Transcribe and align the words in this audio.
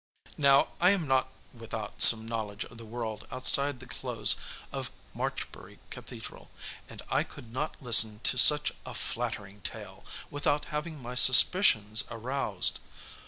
Now 0.39 0.69
I 0.79 0.89
am 0.89 1.07
not 1.07 1.29
without 1.53 2.01
some 2.01 2.25
knowledge 2.27 2.65
of 2.65 2.79
the 2.79 2.85
world 2.85 3.27
outside 3.29 3.79
the 3.79 3.85
close 3.85 4.35
of 4.71 4.89
Marchbury 5.13 5.77
Cathedral, 5.91 6.49
and 6.89 7.03
I 7.11 7.21
could 7.21 7.53
not 7.53 7.83
listen 7.83 8.19
to 8.21 8.35
such 8.35 8.71
a 8.83 8.95
"flattering 8.95 9.61
tale" 9.61 10.03
without 10.31 10.65
having 10.73 10.99
my 10.99 11.13
suspicions 11.13 12.03
aroused. 12.09 12.79